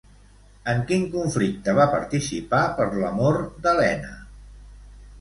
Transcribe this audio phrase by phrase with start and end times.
[0.71, 4.15] En quin conflicte va participar, per l'amor d'Helena?